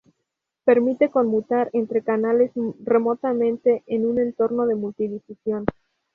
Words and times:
Permite 0.65 1.11
conmutar 1.11 1.69
entre 1.73 2.01
canales 2.01 2.51
remotamente 2.83 3.83
en 3.85 4.07
un 4.07 4.17
entorno 4.17 4.65
de 4.65 4.73
multidifusión. 4.73 5.63